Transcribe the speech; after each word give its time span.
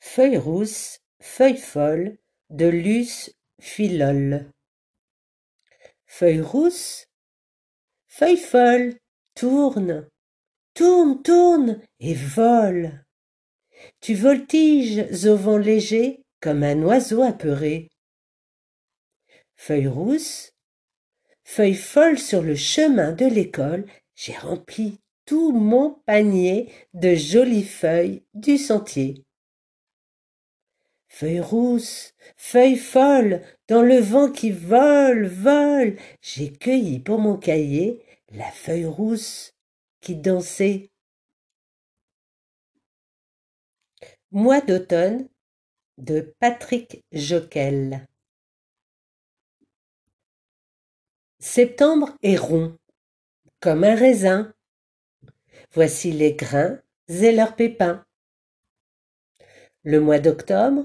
Feuille 0.00 0.38
rousse, 0.38 1.00
feuille 1.20 1.56
folle 1.56 2.18
de 2.50 2.66
Luce 2.66 3.34
Filol. 3.60 4.50
Feuille 6.06 6.40
rousse, 6.40 7.08
feuille 8.06 8.36
folle, 8.36 8.94
tourne, 9.34 10.08
tourne, 10.74 11.22
tourne 11.22 11.82
et 11.98 12.14
vole. 12.14 13.04
Tu 14.00 14.14
voltiges 14.14 15.26
au 15.26 15.36
vent 15.36 15.58
léger 15.58 16.24
comme 16.40 16.62
un 16.62 16.80
oiseau 16.82 17.22
apeuré. 17.22 17.90
Feuille 19.56 19.88
rousse, 19.88 20.52
feuille 21.42 21.74
folle 21.74 22.18
sur 22.18 22.42
le 22.42 22.54
chemin 22.54 23.12
de 23.12 23.26
l'école, 23.26 23.84
j'ai 24.14 24.36
rempli 24.36 25.00
tout 25.26 25.52
mon 25.52 26.00
panier 26.06 26.72
de 26.94 27.14
jolies 27.14 27.64
feuilles 27.64 28.22
du 28.34 28.56
sentier. 28.56 29.24
Feuille 31.08 31.40
rousse, 31.40 32.14
feuille 32.36 32.76
folle, 32.76 33.42
dans 33.66 33.82
le 33.82 33.98
vent 33.98 34.30
qui 34.30 34.50
vole, 34.50 35.26
vole, 35.26 35.96
j'ai 36.20 36.52
cueilli 36.52 37.00
pour 37.00 37.18
mon 37.18 37.36
cahier 37.36 38.04
la 38.30 38.50
feuille 38.50 38.86
rousse 38.86 39.54
qui 40.00 40.16
dansait. 40.16 40.90
Mois 44.30 44.60
d'automne 44.60 45.28
de 45.96 46.34
Patrick 46.38 47.02
Joquel. 47.12 48.06
Septembre 51.40 52.16
est 52.22 52.36
rond, 52.36 52.78
comme 53.60 53.84
un 53.84 53.94
raisin. 53.94 54.52
Voici 55.72 56.12
les 56.12 56.34
grains 56.34 56.80
et 57.08 57.32
leurs 57.32 57.56
pépins. 57.56 58.04
Le 59.82 60.00
mois 60.00 60.18
d'octobre 60.18 60.84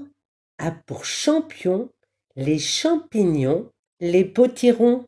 pour 0.70 1.04
champion 1.04 1.90
les 2.36 2.58
champignons, 2.58 3.70
les 4.00 4.24
potirons. 4.24 5.06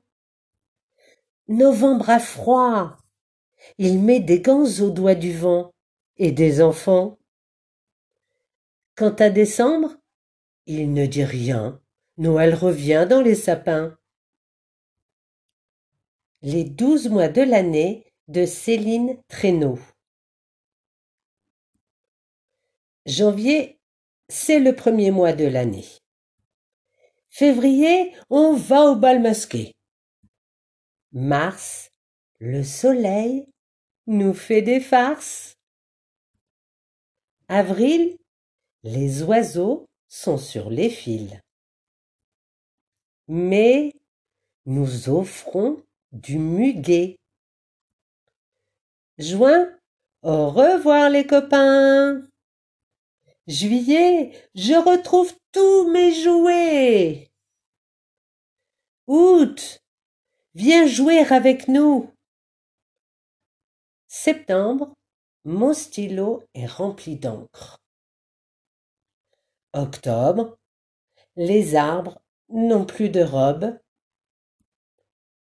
Novembre 1.48 2.10
a 2.10 2.18
froid, 2.18 2.96
il 3.78 4.00
met 4.00 4.20
des 4.20 4.40
gants 4.40 4.66
aux 4.80 4.90
doigts 4.90 5.14
du 5.14 5.36
vent 5.36 5.72
et 6.16 6.32
des 6.32 6.60
enfants. 6.62 7.18
Quant 8.94 9.14
à 9.14 9.30
décembre, 9.30 9.96
il 10.66 10.92
ne 10.92 11.06
dit 11.06 11.24
rien, 11.24 11.80
Noël 12.16 12.54
revient 12.54 13.06
dans 13.08 13.20
les 13.20 13.34
sapins. 13.34 13.96
Les 16.42 16.64
douze 16.64 17.08
mois 17.08 17.28
de 17.28 17.42
l'année 17.42 18.12
de 18.28 18.46
Céline 18.46 19.20
Traîneau. 19.28 19.78
Janvier, 23.04 23.75
c'est 24.28 24.58
le 24.58 24.74
premier 24.74 25.10
mois 25.10 25.32
de 25.32 25.44
l'année. 25.44 25.86
Février, 27.30 28.14
on 28.30 28.54
va 28.54 28.82
au 28.82 28.96
bal 28.96 29.20
masqué. 29.20 29.74
Mars, 31.12 31.90
le 32.38 32.62
soleil 32.62 33.46
nous 34.06 34.34
fait 34.34 34.62
des 34.62 34.80
farces. 34.80 35.54
Avril, 37.48 38.16
les 38.82 39.22
oiseaux 39.22 39.86
sont 40.08 40.38
sur 40.38 40.70
les 40.70 40.90
fils. 40.90 41.32
Mais 43.28 43.92
nous 44.64 45.08
offrons 45.08 45.82
du 46.12 46.38
muguet. 46.38 47.16
Juin, 49.18 49.68
au 50.22 50.50
revoir 50.50 51.10
les 51.10 51.26
copains. 51.26 52.26
Juillet, 53.48 54.32
je 54.56 54.74
retrouve 54.74 55.32
tous 55.52 55.88
mes 55.90 56.12
jouets. 56.12 57.30
Août, 59.06 59.84
viens 60.54 60.86
jouer 60.88 61.20
avec 61.20 61.68
nous. 61.68 62.12
Septembre, 64.08 64.92
mon 65.44 65.74
stylo 65.74 66.42
est 66.54 66.66
rempli 66.66 67.14
d'encre. 67.16 67.78
Octobre, 69.74 70.58
les 71.36 71.76
arbres 71.76 72.18
n'ont 72.48 72.84
plus 72.84 73.10
de 73.10 73.22
robes. 73.22 73.78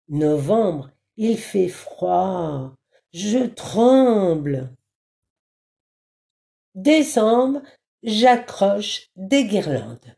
Novembre, 0.06 0.92
il 1.16 1.36
fait 1.36 1.68
froid, 1.68 2.76
je 3.12 3.44
tremble. 3.44 4.72
Décembre, 6.76 7.60
j'accroche 8.02 9.08
des 9.16 9.46
guirlandes. 9.46 10.17